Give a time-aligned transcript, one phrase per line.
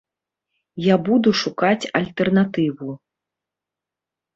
[0.85, 2.91] Я буду шукаць альтэрнатыву.